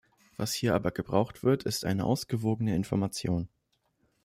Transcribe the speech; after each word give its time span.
Was 0.35 0.55
hier 0.55 0.73
aber 0.73 0.89
gebraucht 0.89 1.43
wird, 1.43 1.61
ist 1.61 1.85
eine 1.85 2.05
ausgewogene 2.05 2.75
Information. 2.75 3.49